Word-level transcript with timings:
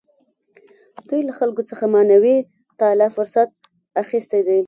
دوی 1.07 1.21
له 1.27 1.33
خلکو 1.39 1.61
څخه 1.69 1.83
معنوي 1.95 2.37
تعالي 2.79 3.07
فرصت 3.15 3.49
اخیستی 4.03 4.41
دی. 4.47 4.59